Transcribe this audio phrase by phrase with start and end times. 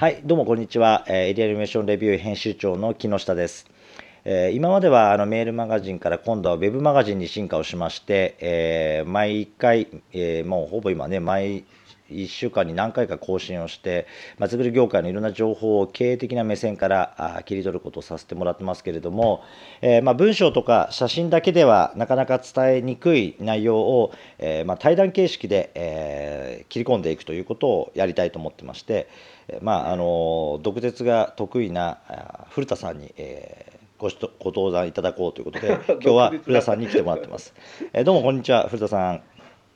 [0.00, 1.04] はい、どうもこんにちは。
[1.08, 3.66] えーエリアニメーションレビュー編集長の木下です。
[4.24, 11.64] えー今まではあのメールマガジンから今度はウェブマガジンに進化をしまして、えー毎回、えーもうほぼ今ね、毎
[12.08, 14.06] 1週間に何回か更新をして、
[14.38, 19.42] まちづくり業界のいろんな情報を経営的な目線からあ切り取ることをさせてもらってますけれども、
[19.82, 29.08] えーまあ、文章とか写真だけではなかなか伝えにくい内容を、えーまあ、対談形式で、えー切り込んでいくということをやりたいと思ってまして、
[29.62, 31.98] まああの毒舌が得意な
[32.50, 35.68] 古田さんに、えーごしとご登壇いただこうということで
[36.00, 37.52] 今日は古田さんに来てもらってます。
[37.92, 39.22] えーどうもこんにちは古田さん。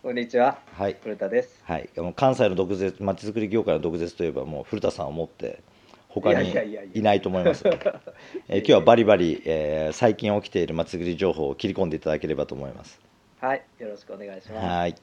[0.02, 1.62] こんにちは、はい古田です。
[1.64, 5.60] はい、あの関西の毒舌まちづくり業界の毒舌といえばもう古田さんをもって
[6.09, 7.78] 他にいやいやいやいやいないと思いますので
[8.48, 12.98] えー今日はバリバリ、えー最近起きているまちづくり情報を切り込んでいただければと思います。
[13.41, 14.66] はい、よろしくお願いします。
[14.66, 14.94] はい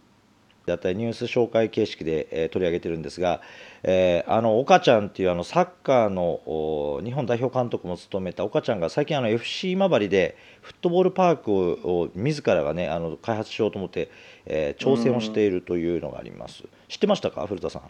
[0.66, 3.42] だったりニュース紹介形式で、えー取り上げてるんですが、
[3.84, 14.10] えーあの岡ちゃんっていうあのサッカーのお日本代表監督も務めた岡ちゃんが最近あの FC 今治でフットボールパークをを自らがねあの開発しようと思って、
[14.46, 16.64] えー挑戦をしているというのがあります。
[16.88, 17.46] 知ってましたか？
[17.48, 17.82] 古田さん。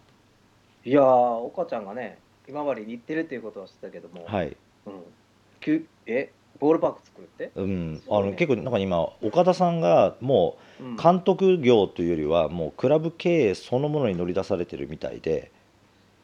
[0.83, 2.17] いやー、岡ちゃんがね、
[2.49, 4.55] 今までに行ってるっていうことは知ったけども、はい。
[4.87, 4.93] うん、
[5.59, 10.93] きゅえ、ボールパーク作るって、うん、あの結構なんか今岡田さんがもうん。
[10.93, 15.51] う監督業というよりはもうクラブ経営そのものに乗り出されてるみたいで、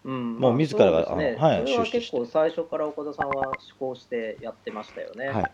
[0.03, 0.38] うん。
[0.38, 1.35] もう自らがね。
[1.38, 5.27] あのはいそれは結構最初から岡田さんは思考してやってましたよね。
[5.27, 5.45] はい、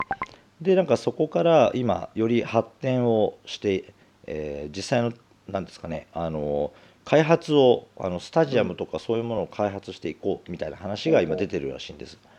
[0.61, 3.93] でなんかそこから今より発展をして、
[4.25, 5.13] えー実際の
[5.49, 6.71] なんですかねあの
[7.03, 12.17] 開発をあのスタジアムとかそういうものを開発していこうみたいな話が今出てるらしいんです。
[12.23, 12.32] おー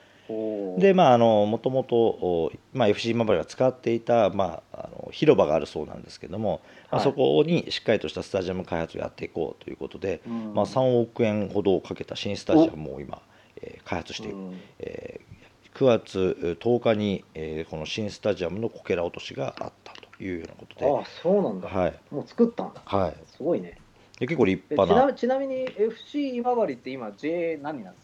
[0.78, 13.20] でまああのもともとおまあ FC 今治が使っていたまああの広場があるそうなんですけども、まあはいそこにしっかりとしたスタジアム開発をやっていこうということで、うんまあ3億円ほどをかけた新スタジアムを今、
[13.60, 14.36] えー開発している。
[14.36, 15.34] うんえー
[15.74, 21.68] 9月10日に、えーこの新スタジアムのこけら落としがあったというようなことで、ああ、そうなんだ。
[21.68, 22.80] はいもう作ったんだ。
[22.84, 23.76] はい、すごいね。
[24.20, 28.03] で結構立派ななちなみに FC 今治って今 J 何なんです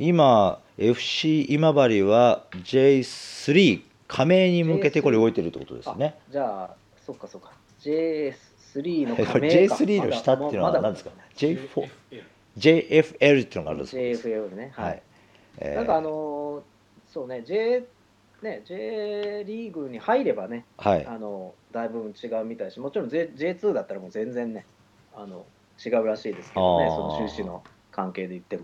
[0.00, 6.14] 今 FC 今治は J3 加盟に向けてこれ動いてるってことですね。
[6.28, 6.74] あじゃあ、
[7.04, 7.52] そっかそっか。
[7.82, 11.90] J3 の加盟か J3 の下っていうのはまだ何ですか？J4
[12.56, 14.72] JFL っていうのがあるんですよ JFL ね。
[14.74, 15.00] ははいい。。
[15.58, 16.62] えーなんかあのー
[17.12, 17.84] そうね、J、
[18.40, 24.64] ね、J リーグに入ればね、はいあのだいぶ違うみたいだし、もちろん J J2 だったらもう全然ね、
[25.14, 25.44] あの
[25.84, 27.62] 違うらしいですけどね、その収支の
[27.92, 28.62] 関係で言っても。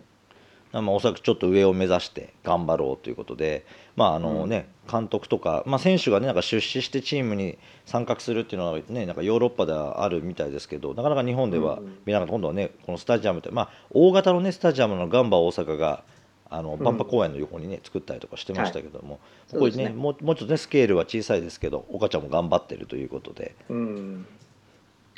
[0.82, 3.64] まあ、おそらくちょっと上を目指して頑張ろうということで、
[3.96, 16.04] まああのね監督とか、まあ、選手が、ね、なんか出資してチームに参画するっていうのは、ね、なんかヨーロッパではあるみたいですけどなかなか日本では見なかった今度はねこのスタジアムって、まあ、大型の、ね、スタジアムのガンバ大阪が
[16.48, 16.82] あのん。
[16.82, 20.00] 万博公園の横にね作ったりとかしてましたけども、そうですねこれね。
[20.00, 24.26] もうもうちょっとねスケールは小さいですけど岡ちゃんも頑張ってるということで、うん、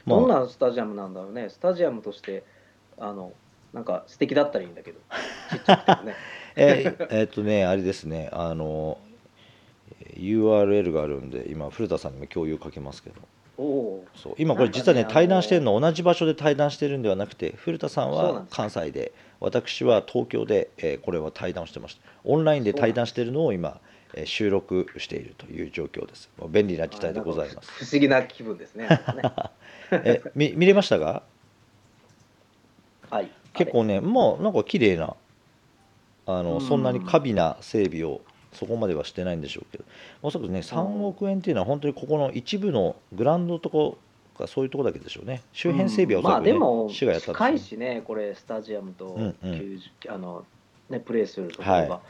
[0.06, 0.20] まあ。
[0.20, 2.44] どんなスタジアムなんだろうね、スタジアムとして、
[2.98, 3.32] あの
[3.72, 4.98] なんか素敵だったらいいんだけど、
[5.50, 6.14] ちっちゃくてもね。
[6.56, 8.28] えーえーっとねあれですね。
[8.32, 8.98] あの
[10.00, 13.16] えー URL があるんで今古田さんにも共有かけますけど。
[14.14, 14.34] そう。
[14.38, 17.26] 今これ実はね対談してるの同じ場所で対談してるんではな。
[17.26, 19.12] くて古田さんは関西で。
[19.40, 22.00] 私は東京で、えーこれは対談をしてました。
[22.24, 23.80] オンラインで対談してるのを今、
[24.14, 26.28] えー収録しているという状況です。
[26.48, 27.70] 便利な時代でございます。
[27.84, 28.88] 不思議な気分ですね。
[29.92, 31.22] えみ見れましたか？
[33.10, 35.14] はい、結構ねもうなんか綺麗な
[36.26, 36.60] あのうん。
[36.60, 38.20] そんなに過敏な整備を
[38.52, 39.84] そこまではしてないんでしょうけど。
[40.22, 43.98] おそらくね3億円っていうのは本当にここの一部のグラウンドとこ
[44.38, 45.42] かそういうとこだけでしょうね。
[45.52, 49.80] 周辺整備はおそまらく、ねあでも市がやったん近いですよねしねこれスタジアムとうんうん。
[50.08, 50.44] あの
[50.88, 52.00] ねプレーするところが、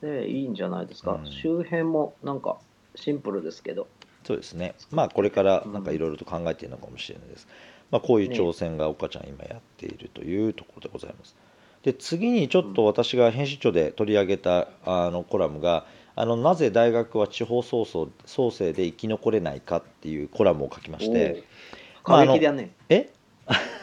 [0.00, 1.26] でいいんじゃないですか、うん。
[1.26, 2.58] 周辺もなんか
[2.94, 3.88] シンプルですけど。
[4.24, 4.74] そうですね。
[4.90, 7.48] まあこれからなんかいろいろと考えているのかもしれないです、
[7.92, 11.36] まあ、こういう挑戦が岡ちゃん今やっているというところでございます。
[11.82, 15.84] で次にちょっと私が編集長で取り上げたあのコラムが
[16.14, 21.44] あのなぜ大学は地方創生創生で生き残れないかっていうコラムを書きまして
[22.04, 23.10] 過激だね、え？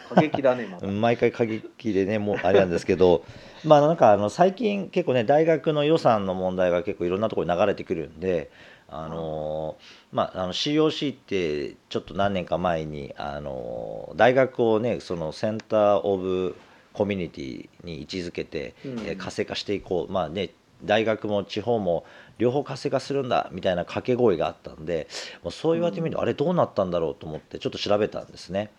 [0.08, 3.22] 過激だねまだ 毎回過激でねもうあれなんですけど
[3.64, 8.50] まあなんかあの最近結構ね大学の予算の問題が結構いろんなところに流れてくるんで
[8.90, 9.76] あの
[10.12, 16.56] まああの COC ってちょっと何年か前にあの大学をねそのセンター・オブ・
[16.92, 18.98] コミュニティに位置づけて、うん。
[19.00, 20.12] えー活性化していこう。
[20.12, 20.50] まあね
[20.82, 22.04] 大学も地方も
[22.38, 25.08] 両方活性化するんだみたいな掛け声があったんで
[25.42, 28.70] もうそう言われてみると、あれどうなったんだろうと思ってちょっと調べたんですね。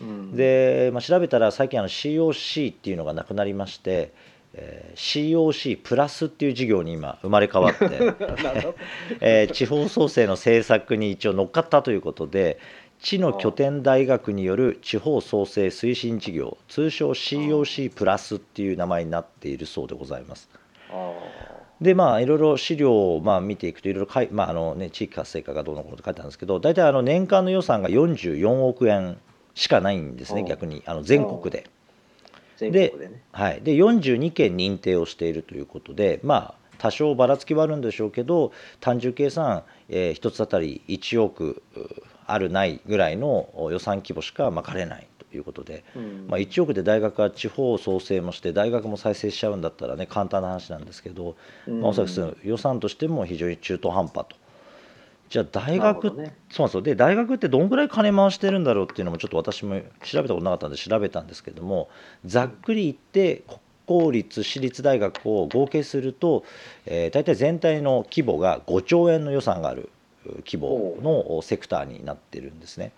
[0.00, 0.36] うん。
[0.36, 4.12] で、まあ、調べたら最近あの COC っていうのがなくなりまして、
[4.56, 7.84] えー COC プラスっていう事業に今生まれ変わって、
[9.20, 12.58] えー地方創生の政策に一応乗っかったということで
[12.98, 20.48] 地の拠点大学による地方創生推進事業通称 COC プラスっていう名前になっているそうでございます。
[20.90, 21.12] あ
[21.80, 29.18] でまあいろいろ資料をまあ見ていくといろいろかい、まああのね、地域活性化がどうのこうのって書いてあるんですけど大体あの年間の予算が44億円
[29.54, 30.82] しかないんですねうん逆に。
[30.86, 31.68] あの全国で。
[32.58, 33.22] でね。
[33.32, 41.80] はい、で42件認定をしているということでまあ多少ばらつきはあるんでしょうけど単純計算、えー、1つあたり1億う
[42.26, 46.26] あるないぐらいのお予算規模しかまかれないということで、うん。
[46.28, 51.36] まあ、1億で大学は地方創生もして大学も再生しちゃうんだったらね簡単な話なんですけど、
[51.66, 54.36] まあ、おそらく予算としても非常に中途半端と。
[55.28, 56.36] じゃあ大学、ね。
[56.50, 56.82] そうなんですよ。
[56.82, 61.88] で大学ってどんぐらい金回してるんだろうっていうのもちょっと私も調べたことなかったんで調べたんですけども
[62.24, 66.44] ざっくり言って国公立私立大学を合計すると、
[66.86, 69.90] えー、大体全体の規模が5兆円の予算がある
[70.26, 72.92] う規模のセクターになってるんですね。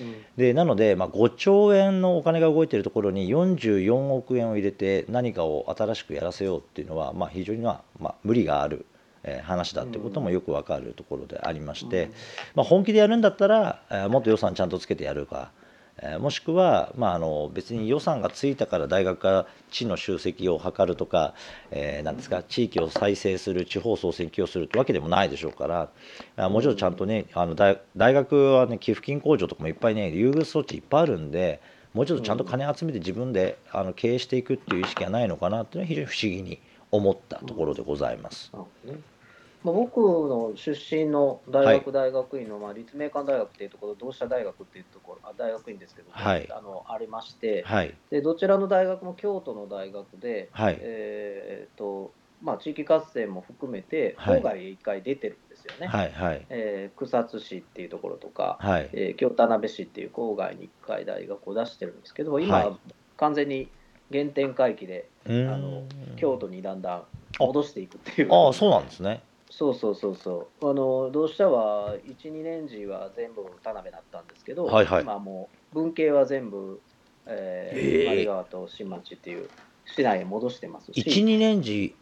[0.00, 0.14] うん。
[0.36, 8.91] でなので、まあ、5兆円のお金が動いているところに44億円を入れて何かを新しくやらせようっていうのは、まあ、非常に、まあまあ、無理がある、えー
[9.44, 12.10] 話だってこともよくわかるところでありまして、
[12.54, 15.52] まあ、本気でやるんだったら、えーもっと予算ちゃんとつけてやるか、
[15.98, 21.34] えーもしくは、まあ、あの別に予算がついたから大学が地の集積を図るとか、
[21.70, 25.88] えーなんですか地域を再生する地方創生に寄与するってわけでもないでしょうから
[26.36, 31.60] あもちろんちゃんとねあの大大学はね寄付金控除とかもいっぱいね優遇措置いっぱいあるんで
[31.94, 36.60] もうちょっとちゃんと金集めて自分であの経営していくっていう意識がないのかなっていうのは非常に不思議に
[36.90, 38.50] 思ったところでございます。
[38.52, 39.11] なるほどね
[39.64, 46.48] まあ、僕の出身の大学、大学院の、まあ、立命館大学っていうところ、同志社大学っていうところ、あ大学院ですけど、はい。
[46.50, 47.94] あのありましてはい。
[48.10, 50.78] で、どちらの大学も京都の大学で、はい。
[50.80, 52.12] えーと
[52.42, 54.40] まあ、地域活性も含めて、はい。
[54.40, 55.86] 郊外へ一回出てるんですよね。
[55.86, 56.44] はいはい。
[56.48, 58.90] えー草津市っていうところとか、はい。
[58.92, 62.72] えー京田辺市っていう郊外に1回大学を出してるんですけど、今、はい。
[63.16, 63.68] 完全に
[64.10, 65.84] 原点回帰で、あの
[66.16, 67.04] 京都にだんだん
[67.38, 68.34] 戻していくっていう。
[68.34, 69.22] ああそうなんですね。
[69.54, 70.70] そうそうそうそう。
[70.70, 75.02] あの同志社は1、2年時は全部田辺だったんですけど、はいはい。
[75.02, 76.80] 今もう文系は全部、
[77.26, 78.08] えーえー。
[78.08, 79.50] 丸川と新町っていう
[79.84, 81.94] 市内へ戻してますし、12年時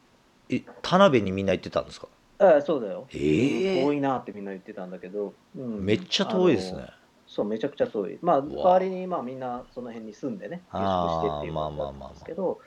[0.48, 2.06] え田辺にみんな行ってたんですか？
[2.38, 5.84] あそうだよ、ええ遠いなってみんな言ってたんだけど、うん。
[5.84, 6.86] めっちゃ遠いですね。
[7.26, 8.18] そう、めちゃくちゃ遠い。
[8.22, 12.58] まあ、わ代わりにまあみんなその辺に住んでね、下宿してっていうあーまあ感じだまあまあまあったんですけど、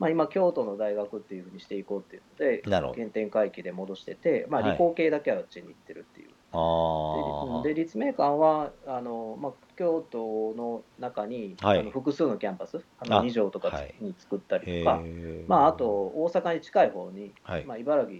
[0.00, 2.62] まあ今、京都の大学っていうふうにしていこうっていうので、
[2.94, 4.72] 原点回帰で戻してて、まあはい。
[4.72, 6.30] 理工系だけはうちに行ってるっていう。
[6.52, 11.80] ああでで立命館はあの、まあ、京都の中に、はい。
[11.80, 17.64] あの複数のキャンパスああの2条とかはいに作ったりへとか、えまあ、あと大阪に近い方に、はい。
[17.66, 18.18] まあ、茨城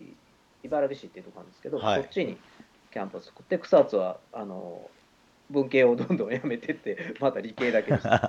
[0.62, 2.02] 茨城市っていうところなんですけど、はい。
[2.02, 2.36] そっちに
[2.92, 4.90] キャンパス作って草津はあの
[5.48, 8.20] 文系をどんどんやめてってまた理系だけにしてう。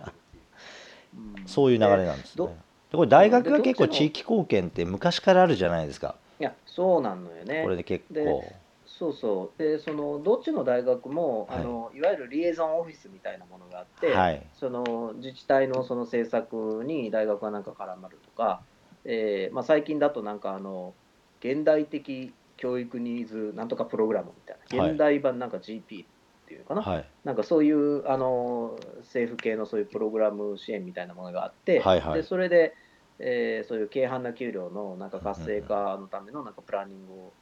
[1.19, 1.47] うん。
[1.47, 6.15] そういう流れなんですねこれ大学がで結構地域貢献って昔からあるじゃないですか。
[6.39, 7.63] いやそうなのよね。
[7.63, 8.13] これで結構。
[8.13, 9.61] でそうそう。
[9.61, 11.57] でそのどっちの大学も、はい。
[11.57, 14.47] い、あのいわゆるリエゾンオフィスみたいなものがあって、はい。
[14.53, 18.65] その自治体のその政策に大学がなんか絡まるとか、
[19.05, 20.95] えーまあ、最近だとなんかあの
[21.39, 24.91] 現代的教育ニーズなんとかプログラムみたいな、はい。
[24.91, 26.10] 現代版なんか GP
[26.51, 27.05] っていうのかな、はい。
[27.23, 32.21] なんかそういうあの政府系のそういうプログラム支援みたいなものがあって、はいはい。
[32.21, 32.73] でそれで、
[33.19, 37.33] えーそういう軽範な給料のなんか活性化のためのなんかプランニングを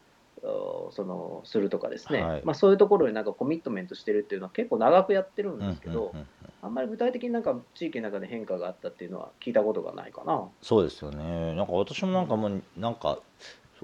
[0.41, 2.41] おそのするとかですね、はい。
[2.45, 6.27] まあ、そういうところになんかコミットメントしてるっていうのは結構長くやってるんうんですけど、うんうん。
[6.61, 10.49] あんまり具体的になんか地域の中で変化があったっていうのは聞いたことがないかな。
[10.61, 11.55] そうですよね。
[11.55, 13.19] なんか私もなんかもうなんか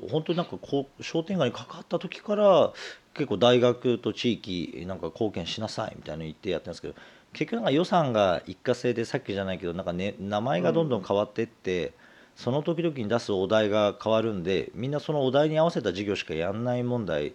[0.09, 2.73] 本当になんかこう商店街に関わった時から
[3.13, 6.95] 結構大学と地域なんか貢献しなさいみたいなの言ってやってるんですけど
[7.33, 11.91] 結局なんか予算が一過性でさっきじゃないけどなんか、ね、名前がどんどん変わっていって、
[12.35, 17.33] その時々に出すお題が変わるんでみんなそのお題に合わせた事業しかやんない問題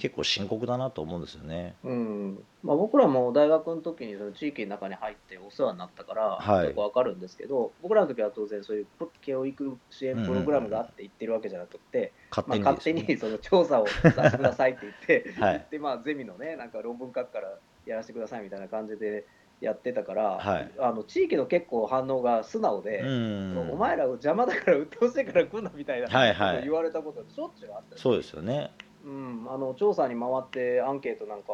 [0.00, 1.76] 結構深刻だなと思うんですよね。
[1.84, 2.42] うん。
[2.62, 6.68] まあ、僕らも大学の時にその地域の中に入ってお世話になったから、はい。
[6.68, 15.66] よくわかるんですけど、僕らの時は当然そういうプ教育支援プログラムがあって言ってるわけじゃなくて、勝まあ、手にその調査をさせてくださいって言って、 はい。
[15.70, 19.26] でまあ、ゼミのね、なんか論文書くからやらせてくださいみたいな感じで
[19.60, 20.72] やってたから、はい。
[20.78, 23.70] あの地域の結構反応が素直で、うん。
[23.72, 26.56] お前ら邪魔だから鬱陶しいから来んなみたいなはいはい。
[26.56, 28.70] こと言われたことしょっちゅうあったしそうですよね。
[29.04, 31.52] うん、あの調査に回ってアンケートなんか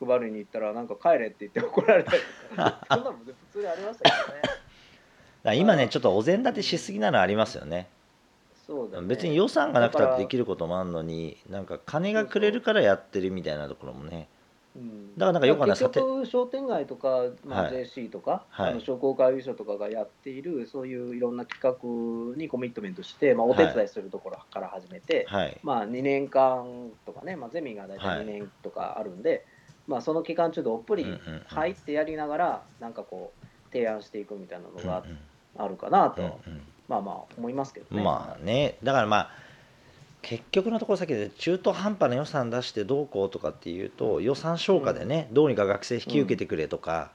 [0.00, 2.18] 配りに行ったらなんか帰れって言って 怒られたり
[2.50, 4.38] とか そんなの普通にありましたけど
[5.52, 5.58] ね。
[5.58, 7.88] 今ねちょっとお膳立てしすぎなのありますよね。
[8.66, 14.43] そうだね別に予算がなくたってできる、ることもあるのになんか金がくれるからやってるみたいなところもねうん
[15.16, 17.86] だからなんかよく商店街とか、まあ、はい。
[17.86, 18.70] JC とか、はい。
[18.72, 25.60] あの商工会議所とかがやっているそういういろんな企画にコミットメントして、まあ、お手伝いするところから始めて、はい。
[25.62, 29.46] まあ、2年間とかね、まあ、ゼミが大体2年とかあるんで、
[29.86, 31.06] まあ、その期間中どっぷり
[31.46, 35.18] 入ってやりながら、なんかこう提案していくみたいなのがうん
[35.56, 36.40] あるかなと、
[36.88, 38.02] まあまあ思いますけどね。
[38.02, 38.76] まあね。
[38.82, 39.30] だからまあ
[40.24, 47.12] 結局のところ先で中途半端な予算出してどうこうとかっていうと予算消化でね、どうにか学生引き受けてくれとか、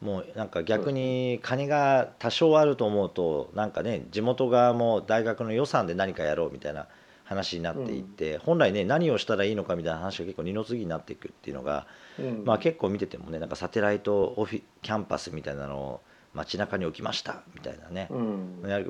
[0.00, 6.86] もうなんか逆に金が多少あると思うとなんかね地元側も大学の予算で何かやろうみたいな
[7.24, 11.86] 話になっていって、本来ね何をしたらいいのかみたいな話が結構二の次になっていくっていうのが、
[12.18, 12.44] うん。
[12.44, 16.00] まあ、結構見ててもねなんかサテライトオフィキャンパスみたいなのを
[16.34, 18.08] 街中に置きましたみたいなね、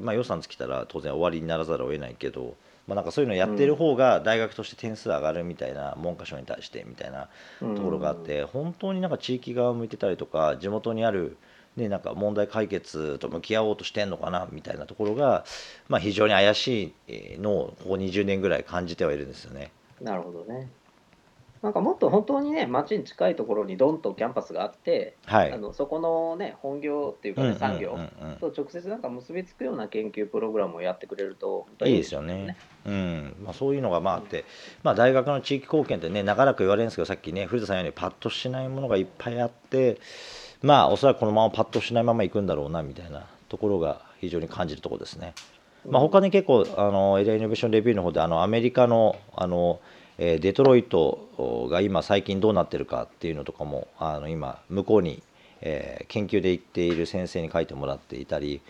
[0.00, 2.54] まあ、予算尽きたら当然終わりにならざるを得ないけど、
[2.86, 7.28] まあ、なんかそういうのやってる方が大学として点数上がるみたいな文科省に対してみたいな
[7.60, 11.36] うんところがあって、本当になんか地域側向いてたりとか地元にある、
[11.76, 15.44] ね、なんか問題解決と向き合おうとしてんのかなみたいなところが、
[15.88, 19.70] まあ、非常に怪しいのをここ20年ぐらい感じてはいるんですよね。
[20.00, 20.68] なるほどね。
[21.62, 27.96] なんかもっと本当にね、街に近いところにドンとキャンパスがあって、はいあのそこのね、本業っていうかね、産業
[28.40, 32.56] と直接なんか結びつくような研究プログラムをやってくれると、いいですよね。
[32.84, 34.44] うんまあ、そういうのがまああって、
[34.82, 40.00] まあ、大学の地域貢献ってね長らく言われるんですけどさっきね古田さんのようにパッとしないものがいっぱいあって
[40.62, 45.34] まあおそらくこのままパッとしないままいくんだろうなみたいなところが非常に感じるところですね。
[45.88, 49.80] まあ、他に結構あのエリアイノベーションレビューの方であのアメリカのあの、
[50.24, 55.20] えーデトロイトが今最近どうなってるかっていうのとかもあの今向こうに、
[55.60, 58.60] えー研究で行っている先生に書いてもらっていたり、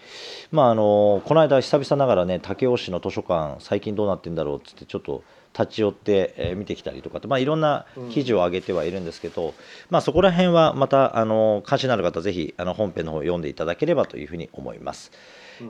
[0.50, 9.52] まあ、あのこの間久々ながらね武雄市の図書館最近どうなってんだろうっつってちょっと立ち寄って、えー見てきたりとかって、まあ、いろんな記事を上げてはいるんですけど、
[9.90, 15.12] まあ、そこら辺はまたあの関心のある方ぜひあの本編の方を読んでいただければというふうに思います。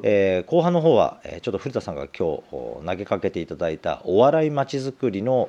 [0.03, 5.49] えー後半の方は、ちょっと古田さんが今日投げかけていただいたお笑いまちづくりの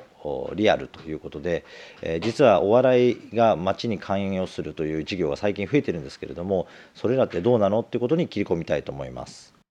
[0.54, 1.64] リアルということで、
[2.02, 9.63] えー実はお笑いが街に関与するという事業が最近増えてるんですけれどもそれらってどうなのっていうことに切り込みたいと思います。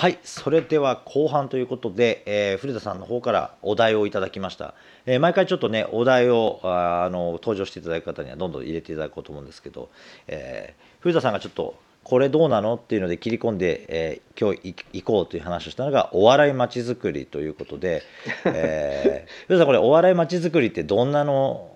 [0.00, 4.74] はい、それでは後半ということで、えー古田さんの方からお題をいただきました。
[5.06, 9.90] えー毎回ちょっとね、お題をあの登場していただく方にはどんどん入れていただこうと思うんですけど、
[10.28, 11.74] えー古田さんがちょっと
[12.04, 18.04] これどうなのっていうので切り込んで、えー今日い行こうという話をしたのがお笑いまちづくりということで、
[18.44, 21.34] えー 古田さんこれお笑いまちづくりってどんなの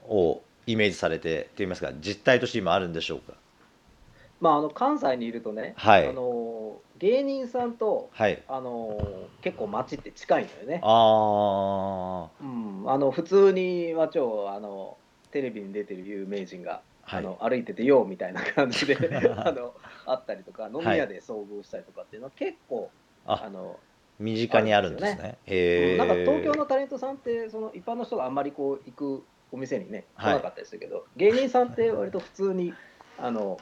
[0.08, 3.32] をイメージされてといいますか実態として今あるんでしょうか？
[4.42, 6.08] まあ、あの関西にいるとね、はい。
[6.08, 8.42] あの芸人さんとはい。
[8.48, 8.98] あの
[9.40, 10.80] 結構街って近いのよね。
[10.82, 14.96] あうん、あの普通に街をあの
[15.30, 17.20] テレビに出てる有名人が、はい。
[17.20, 18.96] あの歩いててよみたいな感じで
[19.36, 19.74] あの
[20.06, 22.90] あったりとか飲み屋で遭遇したりとかっていうのは結構、
[23.24, 25.38] ああのあ身近にあるんですね。
[25.46, 25.96] へー。
[25.98, 30.06] なんか東京のタレントさんってその一般の人があんまりこう行くお店にね。
[30.18, 30.34] 来はい。
[30.34, 32.74] なかったりするけど、芸人さんって割と普通に
[33.18, 33.60] あの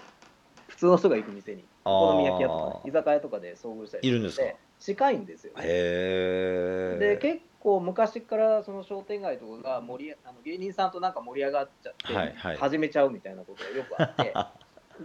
[0.70, 4.44] 普通の人が行く店にお好み焼き屋とか、ね居酒屋とかで遭遇したりいるんですか？
[4.78, 5.62] 近いんですよね。
[5.64, 14.32] へで結構昔からその商店街とかが盛りあの芸人さんとなんか盛り上がっちゃって、はいはい始めちゃうみたいなことがよくあって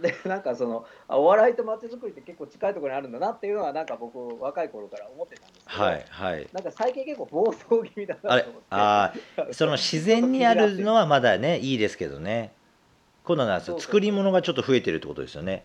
[0.00, 6.48] でなんかそのあお笑いと街づくりって結構近いところにあるんだなっていうのはなんか僕若い頃から思ってたんですけど、はいはい。
[6.52, 12.52] なんか最近結構暴走気味だなと思ってあーその自然にあるのはまだねいいですけどね。
[13.26, 15.64] 今度はな作り物がちょっと増えてるってことですよね。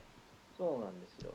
[0.58, 1.32] そうなんですよ。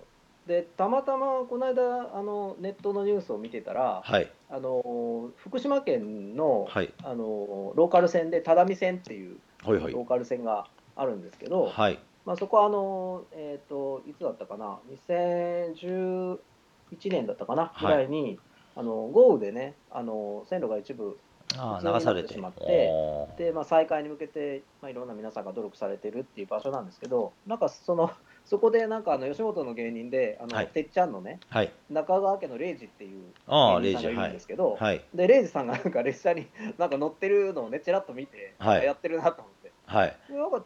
[0.49, 4.30] でたまたまこの間あのネットのニュースを見てたら、はい。
[4.50, 6.92] あの福島県の,、はい。
[7.04, 10.66] あのローカル線で只見線っていうローカル線が
[10.97, 11.99] あるんですけど、はい。
[12.25, 14.78] まあ、そこはあの、えー、といつだったかな
[15.09, 16.38] ？2011
[17.04, 17.71] 年だったかな？
[17.73, 17.87] はい。
[17.87, 18.40] ぐらいに、
[18.75, 21.18] あの豪雨でねあの線路が一部
[21.55, 22.33] 流されて。
[22.33, 22.88] しまって
[23.38, 28.11] で、まあ、再開に向けて、まあ、いろんな皆さんが努力されてるっていう場所なんですけどなんかその
[28.45, 30.69] そこでなんかあの吉本の芸人であの、はい。
[30.69, 31.73] てっちゃんのねはい。
[31.91, 35.05] 中川家のレイジっていうああ芸人さんがいるんですけど、はい。
[35.15, 36.47] でレイジさんがなんか列車に
[36.79, 38.85] なんか乗ってるのをねちらっと見て、はい。
[38.85, 39.73] やってるなと思って。
[39.87, 40.17] はい。
[40.29, 40.65] でなんか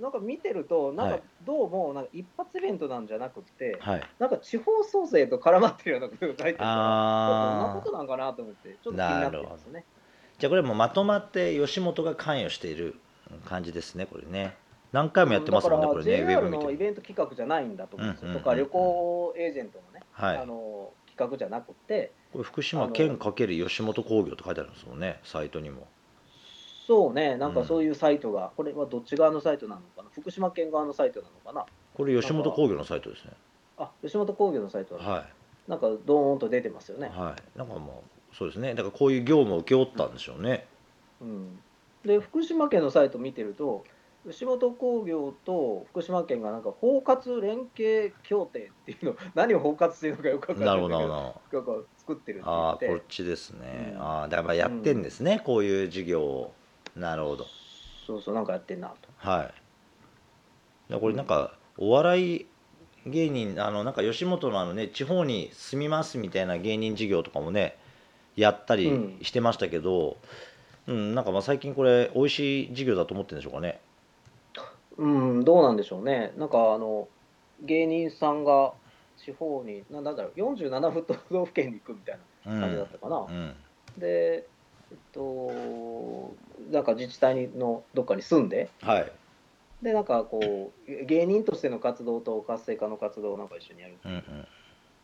[0.00, 4.02] なんか見てると、なんかはいどうもなんか一発イベントなんじゃなくて、はい。
[4.18, 9.84] なんか地方創生と絡まってるようなことが書いてるから、どんなあことなんかなと思って、ちょっと気になってますね。
[10.38, 12.96] じゃあこれもうまとまって吉本が関与している
[13.46, 14.56] 感じですねこれね。
[14.92, 18.32] 何回もやってますもんねこれねウェブのイベント企画じゃないんだと思うんですよ。
[18.34, 20.36] とか旅行エージェントのね、はい。
[20.38, 25.86] あの企画じゃなくて、これ福島県×吉本興業って書いてあるんですもんねサイトにも。
[26.86, 33.32] そうね、なんかそういうサイトが、これはどっち側のサイトなのかな、福島県側のサイトなのかな、これ吉本興業のサイトですね。
[33.78, 35.24] あ吉本興業のサイトは
[35.66, 37.10] なんかドーンと出てますよね。
[37.12, 37.58] いはい。
[37.58, 38.74] なんかもうそうですね。
[38.74, 40.66] だからこういう業務を請け負ったんでしょうね。
[41.20, 41.58] うん、
[42.04, 43.84] で福島県のサイト見てると
[44.28, 54.02] 吉本興業と福島県がなんか包括連携協定っていうの 何を包括してるのかよくわかんなないんだけどなるほどなんか作ってるってああ言ってこっちですね、うん。
[54.02, 56.52] ああだからやってんですね、こういう事業を。
[56.94, 57.46] なるほど。
[58.06, 58.96] そうそうなんかやってんなと。
[59.16, 59.50] は
[60.90, 60.92] い。
[60.94, 62.46] これなんかお笑い
[63.06, 67.78] 芸人あのなんか吉本のあのね地方に住みますみたいな芸人事業とかもね
[68.36, 69.18] やったりうん。
[69.22, 70.16] してましたけど、
[70.86, 73.80] うんなんかまあ最近これ美味しい事業だと思ってるんでしょうかね。
[74.96, 76.32] うんどうなんでしょうね。
[76.36, 77.08] なんかあの
[77.60, 78.72] 芸人さんが
[79.16, 82.54] 地方になんだろう47都道府県に行くみたいうん。
[82.54, 83.54] な感じだったかな、うん。
[83.98, 84.48] で
[84.90, 86.36] えっと
[86.70, 88.70] なんか自治体のどっかに住んで。
[88.82, 89.12] はい。
[89.82, 93.98] でなんかこう芸人としての活動と活性化の活動をなんか一緒にやる。
[94.04, 94.46] うんうん。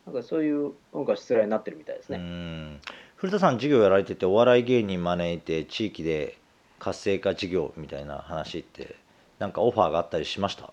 [0.05, 2.79] なんかそういうなんか失礼になってるみたいですうね。
[3.27, 6.37] ん古田さん授業やられててお笑い芸人招いて地域で
[6.79, 8.95] 活性化事業みたいな話って
[9.39, 10.65] なんかオファーがあったりしました、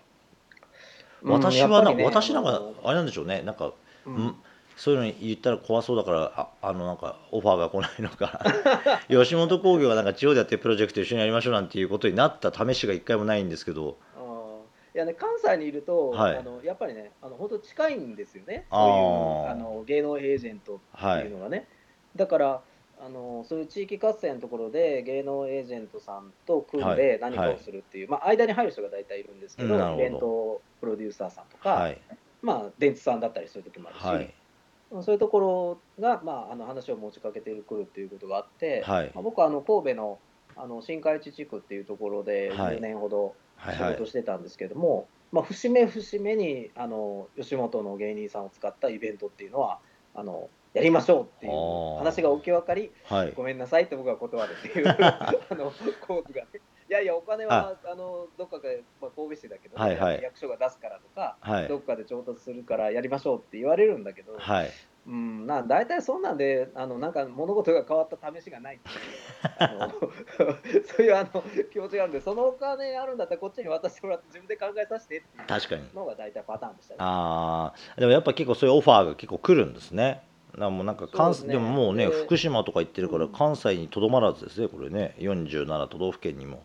[1.23, 2.03] うん私はな、ね。
[2.03, 3.43] 私なんかあれなんでしょうね。
[3.43, 3.75] なんか、
[4.07, 4.15] うん。
[4.15, 4.35] うん
[4.77, 8.41] そういうの言ったら怖そうだからああのなんかオファーが来ないのか
[9.11, 13.99] 吉本興業がなんか地方でやってるプロジェクト一緒にやりましょうなんていうことになった試しが一回もないんですけど。
[14.95, 16.37] いやね関西にいると、はい。
[16.39, 18.65] あのやっぱりねあの本当近いんですよね。
[18.71, 21.69] あそういうーあの芸能エージェントっていうのがね、
[22.17, 22.61] だから
[23.03, 26.97] あのそういう地域活性のところで芸能エージェントさんと組んはい。
[26.97, 31.99] で何かをするっていう、まあ、間に入る人が大体いるんですけど,、イベントプロデューサーさんとか、はい。
[32.43, 34.35] まあ、電通さんだったりする時もあるし、はい。
[35.03, 39.11] そういうところが、まあ、あの話を持ちかけてくるっていうことがあって、はい。
[39.15, 40.19] まあ、僕はあの神戸の
[40.57, 42.77] あの新海地地区っていうところではい。
[42.77, 43.97] 10年ほど仕はいはい。
[43.97, 49.79] 事してたんですけども、まあ、節目節目にあの吉本の芸人さんを使ったイベントっていうのは
[50.15, 53.33] あのやりましょうっていう話が起き分かりはい。
[53.33, 57.95] ごめんなさいって僕は断るっていう あの構図がねいやいやお金はあ。
[57.95, 60.23] のどっかで、まあ、神戸市だけど、はいはい。
[60.23, 61.69] 役所が出すからとかはい。
[61.69, 64.71] どっかで調達するからやりましょうって言われるんだけど、はい。
[65.07, 68.93] うん、な大体そんなんであのなんか物事が変わった試しがないってい
[70.77, 76.99] う そういうあの気持ちがあるんでそのお金あるんだったらこっちに渡してもらって自分で考えさせてっていう確かにのが大体パターンでしたね。
[77.01, 80.23] ああでもやっぱ結構そういうオファーが結構来るんですね
[80.61, 81.55] だからもうなんか関ですね。
[81.55, 83.33] でももうねで福島とか行ってるからうん。
[83.33, 85.15] 関西にとどまらずですねこれね。
[85.19, 86.63] 47都道府県にも。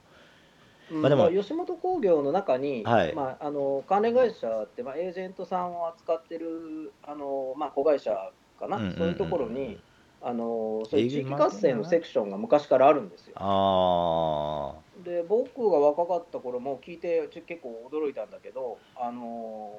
[0.91, 1.01] うん。
[1.01, 3.15] まあでもまあ吉本興業の中に、はい。
[3.15, 9.79] まあ、あの関連会社って、まあ、エージェントさんを扱ってるあの、まあ、子会社かな、うんうんうんそういうところに
[10.21, 13.35] あのそういう地域活性のセクションが昔からあるんですよ。
[13.37, 19.71] あで僕が若かった頃も聞いて結構驚いたんだけどあの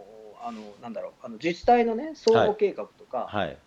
[0.47, 3.49] あのなんだろうあの自治体のね総合計画とか、あはい。
[3.49, 3.66] えー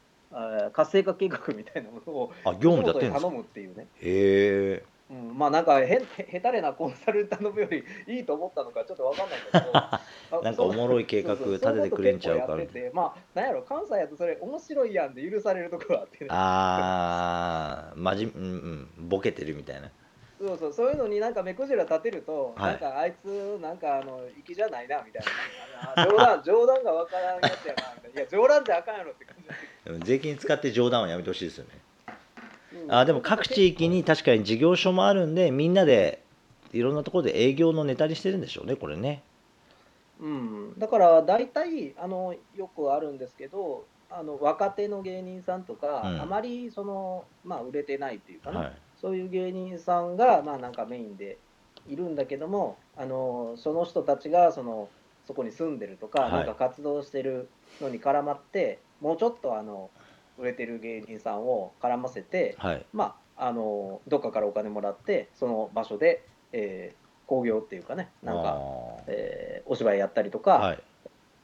[0.73, 3.29] 活性化計画みたいなものをあ業務でやってるんですか？
[3.29, 4.83] 吉本に頼むっていうね、へえ。
[5.09, 9.71] うん、まあなんかへへへたれなコンサル頼むよりいいと思ったのかちょっとわかんないんだけど。
[9.75, 10.01] あ
[10.43, 16.27] なんかおもろい計画立ててくれんちゃうかそういうこと結構やっててまあなんやろ関西やとそれ面白いやんで許されるところがあってね。
[16.29, 19.89] ああまじうんうんボケてるみたいな
[20.39, 22.71] そうそうそういうのになんか目くじら立てると、はい。
[22.71, 25.23] なんかあいつなんかあの粋じゃないなみたい
[25.95, 26.03] な。
[26.03, 28.21] あ冗談 冗談がわからんやつやなみたいな。
[28.21, 31.71] いや冗談じゃあかんやろって感じだでも税金使って冗談はやめてほしいですよね。
[32.85, 32.91] うん。
[32.93, 36.21] あでも各地域に確かに事業所もあるんでみんなで
[36.71, 39.21] いろんなところで営業のネタにしてるんでしょうねこれね。
[40.21, 46.21] うん、だから大体あのよくあるんですけどあの若手の芸人さんとか、うん。
[46.21, 48.71] あまりその、まあ、売れてないっていうかな、はい
[49.01, 51.37] そういう芸人さんが、まあ、なんかメインで
[51.87, 54.89] いるんだけどもあのその人たちがその
[55.25, 56.31] そこに住んでるとか、はい。
[56.31, 59.91] なんか活動してるのに絡まってもうちょっとあの
[60.39, 62.85] 売れてる芸人さんを絡ませて、はい。
[62.93, 68.57] まあ、あのどっかからお金もらってその場所で、えー興行っていうかねなんか、
[69.05, 70.83] えーお芝居やったりとか、はい。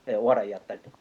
[0.07, 0.97] えーお笑いやったりとか。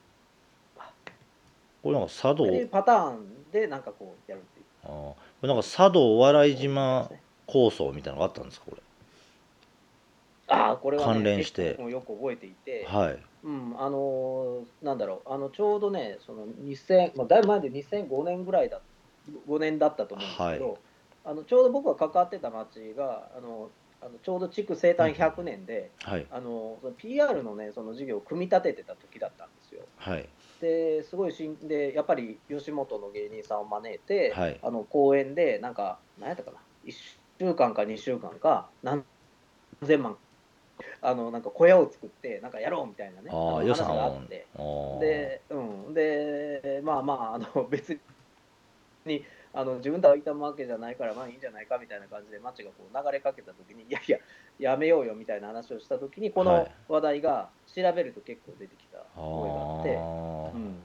[1.82, 2.44] これなんか茶道。
[2.44, 4.66] っていうパターンでなんかこうやるっていう。
[4.84, 5.12] あ
[5.46, 7.10] れなんか茶道お笑い島
[7.46, 8.82] 構想みたいなのがあったんですかこれ？
[10.48, 11.70] あああこれは、ね、関連して。
[11.70, 13.18] 結構よく覚えていて、はい。
[13.44, 18.80] うん、あのーなんだろう、あのちょうどね、その2000、まあ、だいぶ前で2005年ぐらいだ、
[19.48, 20.78] 5年だったと思うんですけど、
[21.24, 23.70] あのちょうど僕が関わってた町が、あの
[24.02, 26.26] あのちょうど地区生誕100年で、はい。
[26.30, 29.82] あのその PR のね、その事業を組み立ててた時だったんですよ。
[29.96, 30.28] はい
[30.64, 34.58] ですごいしんで、やっぱり吉本の芸人さんを招いて、はい。
[34.62, 36.94] あの公演で、なんか、何やったかな、1
[37.38, 39.04] 週間か2週間か、何
[39.82, 40.16] 千万、
[41.02, 44.46] あのなんか小屋を作って、なんかやろうみたいなね、あの話があって。
[45.00, 47.98] で、うん、で、まあまあ、あの別
[49.04, 49.22] に
[49.56, 54.18] あの自分では痛むわけじゃないから、まあいいんじゃないかみたいな感じで、街がこう流れかけたときに、いやいや、
[54.58, 56.72] やめようよみたいな話をしたときに、このはい。
[56.88, 60.54] 話題が調べると結構出てきたあ覚えがあって、ー。
[60.54, 60.76] うん、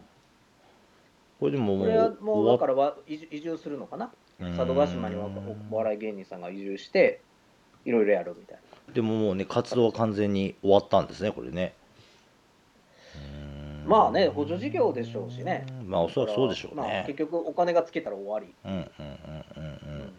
[1.39, 4.55] これでもこれはもうだからは移住するのかな、うん。
[4.55, 5.29] 佐渡島には
[5.71, 7.21] お笑い芸人さんが移住して、
[7.86, 8.93] いろいろやるみたいな。
[8.93, 11.75] でももうね活動は完全に終わったんですねこれね
[13.89, 15.65] まあね、補助事業でしょうしね。
[15.86, 18.54] まあおそらくそうでしょうまあ、ね結局、お金がつけたら終わり。
[18.63, 18.86] うんうんうん
[19.58, 19.69] うんう
[20.06, 20.13] ん。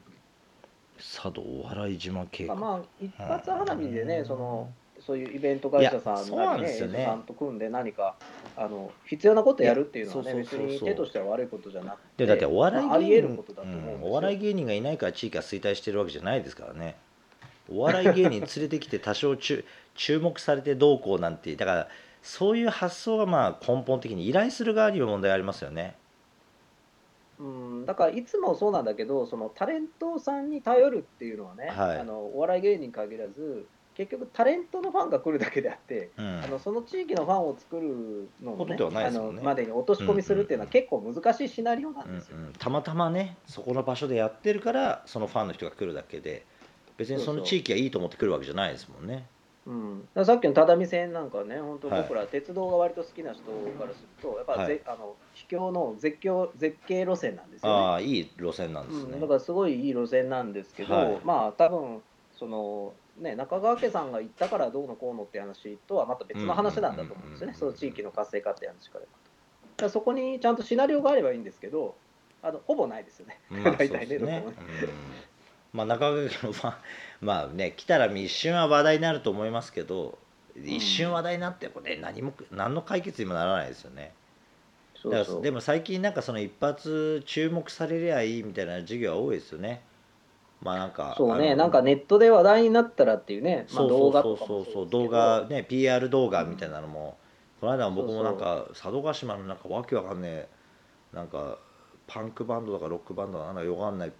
[0.98, 2.54] 佐渡お笑い島計画。
[2.54, 4.68] まあ、一発花火でね、その
[5.00, 7.04] そういうイベント会社さんなね、ね。
[7.04, 8.16] さんと組んで何か
[8.56, 13.96] あの必要なことやるっていうのはね、別に手としては悪いことじゃなくて、でだってお笑い芸人得ることだと思うんですよ。
[13.96, 16.96] うんお笑い芸人がいないから地域が衰退してるわけじゃないですからね。
[17.72, 21.88] お笑い芸人連れてきて多少注注目されてどうこうなんてだから
[22.22, 25.96] そういう発想がまあ根本的に依頼する側にも問題ありますよね。
[27.38, 31.98] うん、だからいつもそうなんだけど、そのタレントさんに頼るっていうのはね、はい。
[31.98, 36.40] あのお笑い芸人に限らず、結局タレントのファンが来るだけであって、うん。
[36.44, 42.36] あのその地域のファンを作るのも、ねことではないあのまでに落とし込みするっていうのは結構難しいシナリオなんですよ。
[42.36, 46.44] うんうん、たまたまねそこの場所でやってるからそのファンの人が来るだけで
[46.98, 49.14] 別にその地域がいいと思って来るわけじゃないですもんね。
[49.14, 49.24] うん、だ
[49.70, 57.78] からさっきの只見線なんかね、本当、はい僕ら鉄道が割と好きな人からすると、やっぱぜ、はいあの秘境の絶叫絶景路線なんですよね。
[57.78, 62.02] ああいい路線なんですね、うん、だからすごいいい路線なんですけど、はいまあ多分
[62.38, 69.04] そのね中川家さんが行ったからどうのこうのって話とはまた別の話なんだと思うんですよね、うんその地域の活性化って話から。
[69.76, 71.94] だそこにちゃんとシナリオがあればいいんですけど、
[72.42, 73.38] あのほぼないですよね。
[73.48, 75.10] まあ大体ですね ねどこもね。
[75.72, 76.74] うんまあ中川家のファン
[77.20, 80.18] まあね来たら一瞬は話題になると思いますけど
[80.56, 84.12] 一瞬話題になってもね何も何の解決にもならないですよね。
[85.02, 85.42] そうそう。
[85.42, 89.82] でも最近なんかその一発注目されりゃいいみたいな授業は多いですよね。
[90.60, 97.16] まあなんかそうね、なんかネットで話題になったらっていうね、まあ、動画そうとかもそうそう動画ね PR 動画みたいなのも、
[97.62, 100.48] この間も僕もなんか佐渡島のなんかわけわかんねえ
[101.14, 101.58] なんか
[102.06, 104.12] パンクバンドとかロックバンドなんかよくわかんない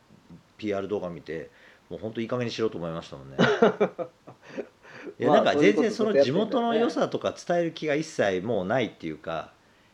[0.61, 1.51] PR 動画見て
[1.89, 3.37] もう本当いい加減にしろと思いましたもんね。
[5.19, 9.53] いやまあなんか全然その地元の良さとか伝える気が一切もうないっていうか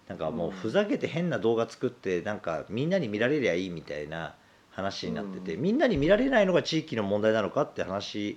[0.09, 4.35] なんかもうふざけて変な動画作ってなんかみんなに見られりゃいいみたいな
[4.71, 5.63] 話になってて、うん。
[5.63, 8.37] みんなに見られないのが地域の問題なのかって話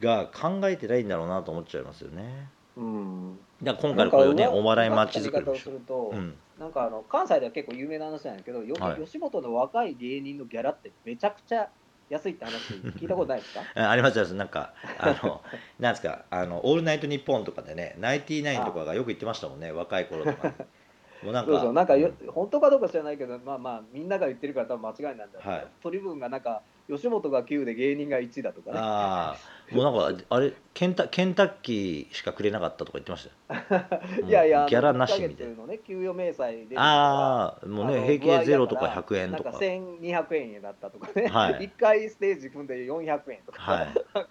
[0.00, 2.48] が考えてないんだろうなと思っちゃいますよね。
[2.76, 9.04] うん、今回のこれをねお笑い街づくりをすると、うん、なんかあの関西では結構有名な話なんだけど、よはい。
[9.04, 11.68] 吉本の若い芸人のギャラってめちゃくちゃ
[12.10, 12.52] 安いって話
[12.98, 13.60] 聞いたことないですか？
[13.80, 14.34] あありますあります。
[14.34, 15.42] なんかあの
[15.78, 20.54] なんですかあの「オールナイトニッポン」とかでねナインティナインとかがよく言ってましたもんね若い頃とかに。
[21.24, 22.32] もうなんかそうそうなんかよ、うん。
[22.32, 25.66] 本当かどうか知らないけど、まあまあ、みんなが言ってるから多分間違いなんだけど、はい。
[25.82, 28.78] 取り分がなんか、吉本が9で芸人が1だとかね。
[28.78, 29.36] ああ
[29.74, 33.82] もうなんかあれケンタケンタッキーしかくれなかったとか言ってましたよ。
[34.28, 35.52] いやいや、ギャラなしみたいな。
[35.52, 36.78] 1ヶ月のね、給与明細で。
[36.78, 39.50] ああもうね平均ゼロとか具合だ100円とか。
[39.50, 41.54] なんか1200円だったとかね、はい。
[41.68, 43.88] 1回ステージ組んで400円とか、はい。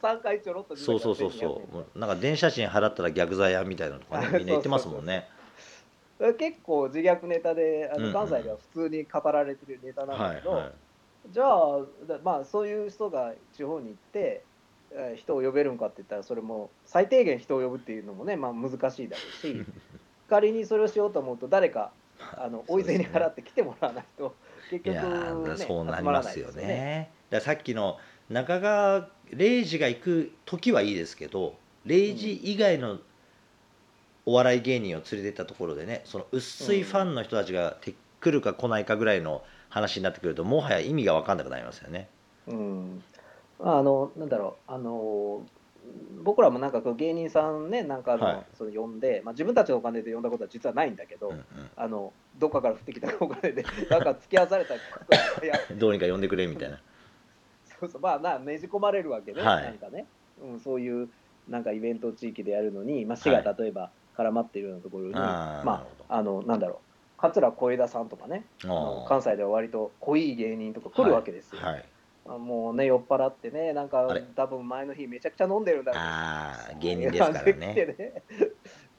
[0.00, 1.62] 3回ちょろっとそうそうそうそ
[1.94, 1.98] う。
[1.98, 5.28] なんか電車賃払ったら逆罪やみたいなのとかねみんな言ってますもんね。
[6.20, 8.12] う結構自虐ネタであうんうん。
[8.12, 10.72] の関西では普通に語られてるネタなんだけど、はいはい。
[11.30, 14.47] じゃあだまあそういう人が地方に行ってえー
[15.16, 19.64] 人を呼べるんかって言ったらそれも最低限人を呼ぶっていうのもね、まあ、難しいだろうし
[20.28, 21.92] 仮にそれをしようと思うと誰か
[22.36, 24.34] あの大勢に払って来てもらわないと
[24.70, 27.10] 結局、いやーね、そうなり集ますよないですね。
[27.30, 27.98] ださっきの
[28.28, 31.54] 中川礼二が行く時はいいですけど
[31.86, 32.98] 礼二以外の
[34.26, 42.08] お笑い芸人を連れてったところでねその薄いファンの人たちがて来るか来ないかぐらいの話になってくるともはや意味が分かんなくなりますよね。
[42.46, 43.02] うん、
[43.60, 45.42] あのなんだろうあの
[46.22, 48.46] 僕らもなんかこう芸人さんねなんかあの、はい。
[48.56, 51.44] その呼んで、まあ、自分たちのお金で呼んだことは実はないんだけど、うん
[51.76, 56.80] あのどっかから降ってきたお金で なんか付き合わされたことがいやうんどうにか呼んでくれみたいな。
[57.80, 59.64] そうそうまあなねじ込まれるわけで、はい。
[59.64, 60.06] なんかね、
[60.40, 61.08] うん、そういう
[61.48, 66.78] なんかイベントを地域でやるのに、まあ、市が例えば絡まっているようなところに、まあーなるほあ、あのなんだろう
[67.18, 71.78] 桂小枝さんとかねあのあ関西では割と濃い芸人とか来るわけですよ、はい。
[71.80, 71.97] あ
[72.36, 76.02] もうね酔っ払ってねなんか多分前の日めちゃくちゃ飲んでるんだろう。
[76.02, 77.52] ああ芸人ですからね。
[77.54, 78.22] ね。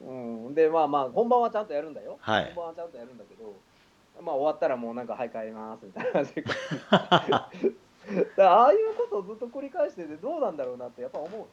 [0.00, 0.12] う
[0.50, 2.46] ん、でまあまあ本番はちゃんとやるんだよ、はい。
[2.46, 3.54] 本番はちゃんとやるんだけど
[4.20, 6.32] まあ終わったらもうなんか「はい帰ります」みたいな感じ
[8.42, 11.46] ああいうことをずっと繰り返しててどうなんだろうなってやっぱ思うよね。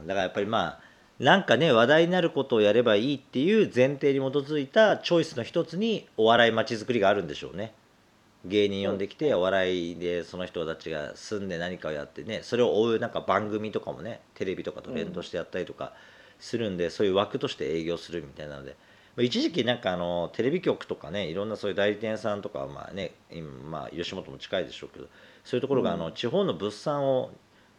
[0.00, 0.06] うん。
[0.06, 0.80] だからやっぱりまあ
[1.18, 7.74] なんかね話題になることをやればいいっていう前提に基づいたチョイスの一つにお笑いまちづくりがあるんでしょうね
[8.48, 15.92] 芸人呼んできてお笑いでその人たちが住んで何かをやってねそれを追うなんか番組とかもねテレビとかと連動してやったりとか
[16.40, 18.76] するんで、そういう枠として営業するみたいなので
[19.16, 25.06] まあ一時期なんかあのテレビ局とかねいろんなそういう代理店さんとかまあね今まあ吉本も近いでしょうけど
[25.44, 27.30] そういうところがあの、うん地方の物産を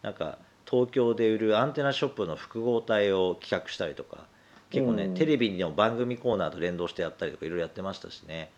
[0.01, 0.37] なんか
[0.69, 4.27] 東京で売るアンテナショップの複合体を企画したりとか
[4.69, 5.13] 結構ね、うん。
[5.15, 8.51] テレビの番組コーナーと連動してやったりとかいろいろやってましたしね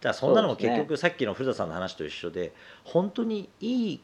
[0.00, 2.52] だからそんなのも結局さっきの古田さんの話と一緒で
[2.84, 4.00] 本当にいい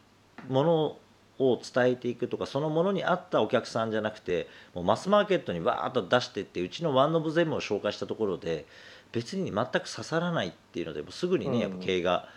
[0.49, 0.97] もの
[1.39, 8.67] を伝えていくとかそのものに合ったお客さんじゃなくてもうマスマーケットにわーっと出してってうちのワン・オブ・ゼムを紹介したところで
[9.13, 12.29] 別に全く刺さらないっていうのでもうすぐにね、うんやっぱ経営が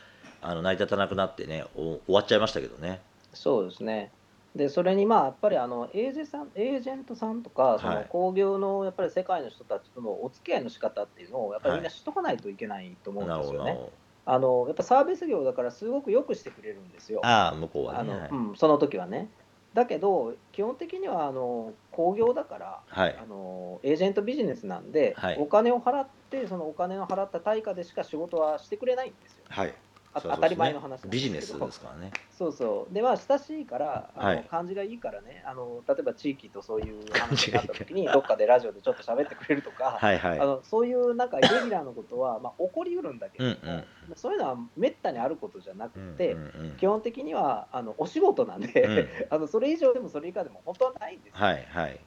[0.41, 3.01] あの成り立たなくなってねお終わっちゃいましたけどね。
[3.33, 4.11] そうですね
[4.55, 13.77] でそれにまあやっぱりあのエージェさんエージェントさんとかそはいの興行のやっぱり世界の人たちとのお付き合いの仕方っていうのをやっぱりみんな知っとかないといけないと思うんなるですよね。
[14.25, 17.27] あのやっぱサービス業だからすごくよくしてくれるんですよど。
[17.27, 18.12] ああ向こうはあね。
[18.12, 19.29] はいのうん、その時はね。
[19.73, 29.43] だけど基本的にはあの興行だからはいあのエージェントビジネスなんで、はいお金を払ってそのお金を払った対価でしか仕事はしてくれないんですよ。
[29.47, 29.73] はい
[30.13, 31.11] 当たり前の話なんですけど。
[31.11, 32.11] ビジネスですからね。
[32.31, 32.93] そうそう。
[32.93, 34.43] で、まあ、親しいから、あのはい。
[34.49, 40.39] 感じがいいからね、あの例えば地域とそういう話があった時に、感じがいいからどっかでラジオでちょっと喋ってくれるとか、はいはい。
[40.39, 43.85] あのそういうなんかイレギュラーのことは、まあ、起こりうるんだけれども、うんうん。
[44.15, 46.77] そういうのはめったにあることじゃなくて、うんうんうん。
[46.77, 49.07] 基本的にはあのお仕事なんで、うん。
[49.29, 51.45] あのそれ以上でもそれ以下でも本当はないんですよ。
[51.45, 51.99] はいはい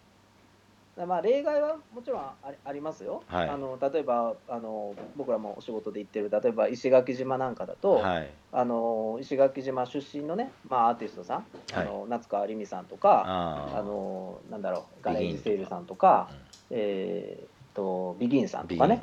[0.97, 3.49] まあ、例外はもちろんありますよ、はい。
[3.49, 8.31] あの例えばあの僕らもお仕事で行ってる例えば石垣島なんかだと、はい。
[8.53, 16.37] あの石垣島出身のね、まあ、アーティストさん、あの夏川りみさんとかああのなんだろうガレージセールさんとかうん
[16.75, 19.03] えー、とビギンさんとビギかね、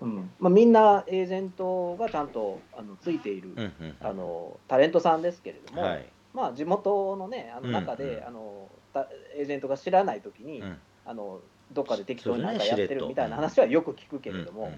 [0.00, 0.30] うん。
[0.38, 6.06] まあ、みんなエージェントがちゃんとあのついている、うんうんあのタレントさんですけれども、はい。
[6.32, 8.24] まあ、地元のねあの中で、うんうん。
[8.26, 9.00] あのた
[9.36, 11.40] エージェントが知らない時に、うんあの
[11.72, 14.72] どっかで適当になんかやってるみたいな話はよく聞くけれども、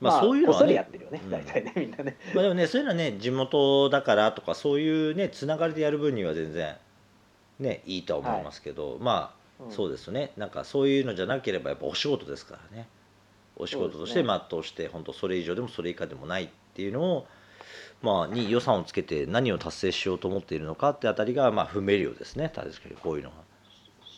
[0.00, 0.74] まあそういうのはね。
[0.74, 2.16] やってるよね、ね、みんなね。
[2.34, 6.76] まあでもねそういうのはね地元だからとかそういうねつながりでやる分には全然
[7.58, 10.32] ねいいとは思いますけど、まあそうでですね。
[10.36, 12.88] なんかそういうのじゃなければやっぱお仕事ですからね。
[13.56, 17.26] お仕事として全うして本当それ以上でもそれ以下でもないっていうのを
[18.00, 22.50] まあに予算をつけて何を達成しようと思っているのかってあたりがまあ不明瞭ですね。
[22.54, 23.36] 確かにこういうのが。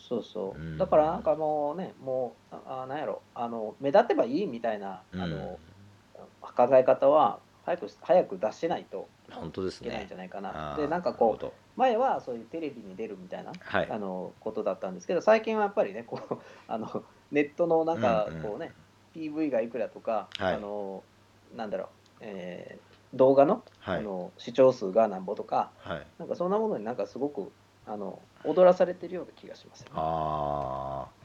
[0.09, 0.79] そうそう、うん。
[0.79, 3.23] だからなんかもうね、もう、ああなんやろ。
[3.35, 5.59] あの、目立てばいいみたいな、あの
[6.41, 9.89] 考え方は早く早く出しないとうん、本当ですね。
[9.89, 10.17] いけないんじゃ。
[10.17, 10.73] ないかな。
[10.75, 11.55] あーで、なんかこう、なるほど。
[11.77, 13.91] 前はそういうテレビに出るみたいな、はい。
[13.91, 16.39] あのことだったんですけど、最近はやっぱりね、こう
[16.69, 18.43] あのネットのなんかうんうん。
[18.43, 18.73] こうね、
[19.15, 20.55] PV がいくらとか、はい。
[20.55, 21.05] あの
[21.53, 21.89] なんだろう、
[22.21, 23.99] えー動画の,、はい。
[23.99, 26.07] あの視聴数がなんぼとか、はい。
[26.19, 27.53] なんかそんなものになんかすごく
[27.87, 29.93] あの踊らされてるような気がしますよね。
[29.95, 31.25] あー。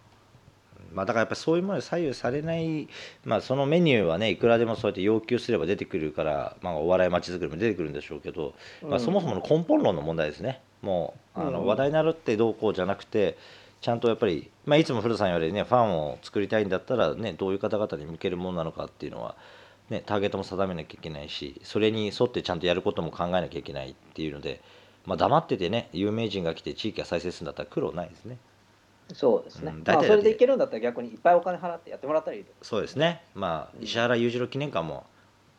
[0.93, 2.87] まあだからやっぱりそういうものに左右されない、
[3.23, 8.99] まあ、そのメニューはねいくらでもそうやって要求すれば出てくるから、まあ、お笑いまちづくりも出てくるんでしょうけど、まあ、うん。
[8.99, 10.61] そもそもの根本論の問題ですね。
[10.81, 11.67] もうあのうん。
[11.67, 13.37] 話題になるってどうこうじゃなくて
[13.81, 19.35] ちゃんとやっぱり、まあ、いつも古田さん言われるねファンを作りたいんだったら、ね、どういう方々に向けるものなのかっていうのは、
[19.89, 24.61] ね、ターゲットも定めなきゃいけないしそれに沿ってちゃんとやることも考えなきゃいけないっていうので、
[25.05, 28.37] まあ、黙っててね有名人が来て地域が再生するんだったら苦労ないですね。
[29.13, 29.71] そうですね。
[29.71, 32.51] うんまあ、それでいけるんだったら逆にいっぱいお金払ってやってもらったらいいと。
[32.61, 35.05] そうですねまあうん石原裕次郎記念館も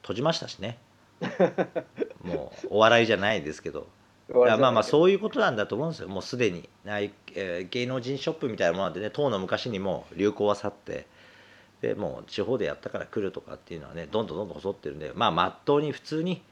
[0.03, 0.79] 閉じましたしね
[2.23, 3.87] もうお笑いじゃないですけど
[4.29, 4.83] まあまあう。
[4.85, 11.07] そういうことなんだと思うんですよもうすでにえー芸能人ショップみたいなものでね当の昔にもう流行は去って
[11.81, 16.43] でもう地方でやったから来るとかっていうのはねどんどんどんどん細ってるんでまあまっとうに普通に、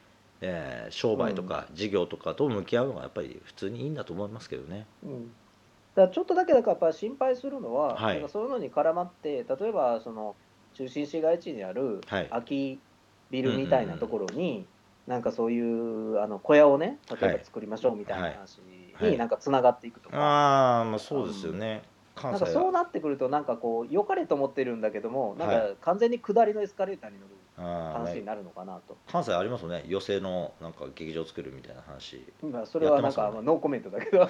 [0.41, 4.87] えー商売とか事業とかと向き合うのがやっぱり普通にいいんだと思いますけどね。
[5.01, 5.29] うん、
[5.95, 8.15] だからちょっとだけだからやっぱ心配するのは、はい。
[8.15, 10.39] なんかそういうのに絡まって例えばその
[10.73, 12.29] 中心市街地にあるはい。
[12.29, 12.85] 空き
[13.29, 14.71] ビルみたいなところに、
[15.05, 18.61] なんかそういうあの小屋をね例えばはい作りましょうみたいな話
[18.93, 19.11] はい。
[19.11, 21.83] になんかつながっていくとか、ああまあそうですよね、
[22.15, 29.83] 関なんかそうなってくるとなんかこう良かれと思ってるんだけどもなんはか完全に下りのエスカレーターに乗る話になるのかなと、関西ありますよね。
[29.87, 32.25] 寄席のなんか劇場作るみたいな話。
[32.41, 34.23] まあ、それはなんかまあノーコメントだけど。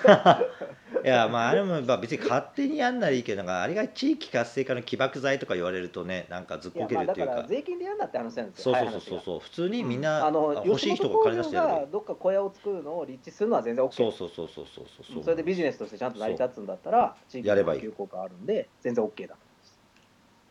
[1.03, 7.33] いやまああれもまあ別に勝手にやんならいいけどなんかあれが地域活性化の起爆剤とか言われるとねなんかずっこけるっていうか。
[7.33, 8.75] から税金でやんなって話なんですよ。
[8.75, 9.39] そうそうそうそう。
[9.39, 17.81] 普通にみんな、あの欲しい人が金出してやれどっか小屋を作るのを立地するのは全然 OK そうそうそうそうそうそうそれでビジネスとしてちゃんと成り立つんだったら地域のやればいい。
[17.81, 19.48] 普及効果あるんで全然 OK だと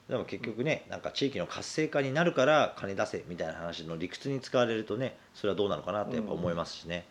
[0.09, 7.05] でも結局ねなんか地域の活性化になるから金出せみたいな話の理屈に使われるとねそれはどうなのかなってやっぱ思いますしね、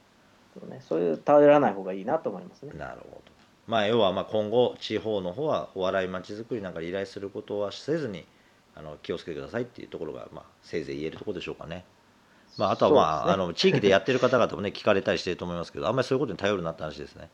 [0.59, 2.73] そうねそういう頼らない方がいいなと思いますね。
[2.77, 3.31] なるほど。
[3.67, 8.25] まあ要はまあ今後地方の方はお笑いまちづくりなんかに依頼することはせずに
[8.75, 11.85] あの気をつけてくださいっていうところがまあせいぜい言えるところでしょうかね。
[12.57, 13.33] まあ、あとはまあ,、ね。
[13.33, 17.29] あの地域でやってる方々もね聞かれたりしてると思いますけどあんまりそういうことに頼るなって話ですね。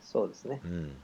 [0.00, 0.60] そうですね。
[0.64, 0.96] うん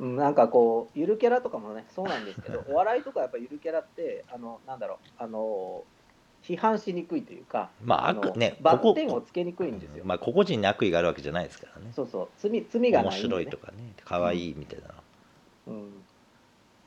[0.00, 5.84] うんなんかこうゆるキャラとかもねそうなんですけどお笑いとかやっぱゆるキャラってあのなんだろうあの
[6.42, 11.92] 批判しにくいというかまあの悪ねバッテンをつけにくいんですよ、まあ個々人に悪意があるわけじゃないですからね。
[11.94, 14.94] そうそう罪罪がないね、面白いとかね可愛いみたいな、
[15.66, 15.92] うん。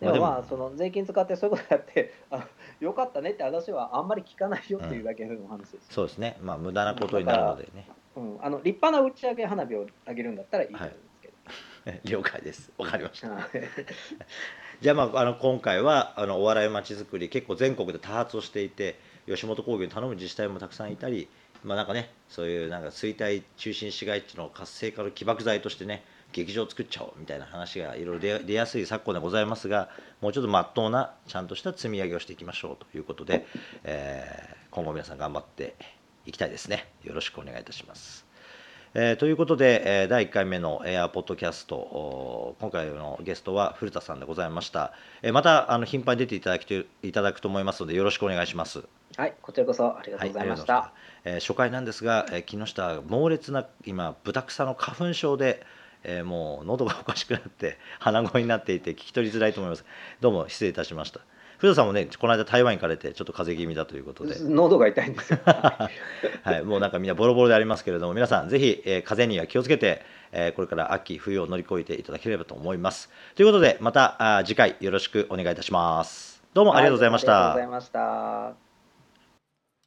[0.01, 2.47] まあでもまあその税金使ってそういうことやってあ
[2.79, 6.37] よかったねって話はあんまり聞かないよっていうだけの話です、そうですね。
[6.41, 7.87] まあ無駄なことになるのでね。
[8.15, 10.99] うん、あの立派な打ち上げ花火をあげるんだったらいいと思うんです。
[10.99, 11.10] けど、
[12.05, 12.71] 了解です。
[12.77, 13.29] わかりました。
[13.29, 13.49] はい。
[14.81, 21.27] じゃあ,、まあ、あの今回はあのお笑いまちづくり結構全国で多発をしていて吉本興業に頼む自治体もたくさんいたり、
[21.63, 29.89] まあ、なんかねそういうなんか衰退中心市街地の活性化の起爆剤としてね劇場を作っちゃおうみたいな話がいろいろ出出やすい昨今でございますが
[30.21, 33.45] もうちょっとまっとうなちゃんとした積み上げをしていきましょうということで、
[33.83, 35.75] えー今後皆さん頑張って
[36.25, 36.87] いきたいですね。
[37.03, 38.30] よろしくお願いいたします。
[38.93, 48.83] えーということで、えー第1回目のエアポッドキャストお今回のゲストは古田さんでございました、えーまたあの頻繁に出ていただきていただくと思いますのでよろしくお願いします。
[49.15, 50.73] はい、こちらこそありがとうございました。
[50.73, 50.91] はい
[51.23, 55.65] えー初回なんですが、えー木下猛烈な今ブタクサの花粉症で、
[56.03, 59.85] えーもう喉がおかしくなって鼻声になっていて聞き取りづらいと思います。
[60.19, 61.21] どうも失礼いたしました
[61.61, 64.35] 古田さんもねこの間台湾に行かれてちょっと風邪気味だということで。
[64.41, 65.39] 喉が痛いんですよ。
[65.45, 65.89] は
[66.57, 73.11] い、もうなんかみんなボロボロでありますけれども皆さんぜひ、えー風邪には気をつけて、えーこれから秋冬を乗り越えていただければと思います。
[73.35, 76.41] ということでまたあー次回よろしくお願いいたします。
[76.55, 78.53] どうもありがとうございました、はありがとうございました。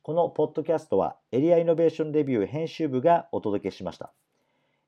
[0.02, 4.12] このポッドキャストはエリアイノベーションレビュー編集部がお届けしました。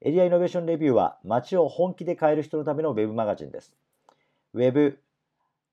[0.02, 3.74] エリアイノベーションレビューは街を本気で変える人のためのウェブマガジンです。
[4.54, 5.00] ウェブ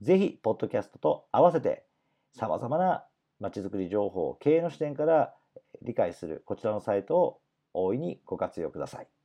[0.01, 1.85] ぜひ、ポッドキャストと合わせて
[2.33, 3.05] さまざまな
[3.39, 5.35] まちづくり情報を経営の視点から
[5.83, 7.41] 理解するこちらのサイトを
[7.73, 9.20] 大いにご活用ください。